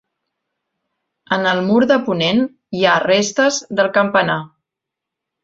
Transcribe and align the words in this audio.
En 1.37 1.45
el 1.49 1.61
mur 1.67 1.81
de 1.91 1.97
ponent 2.07 2.41
hi 2.79 2.83
ha 2.85 2.97
restes 3.05 3.61
del 3.83 3.93
campanar. 4.01 4.41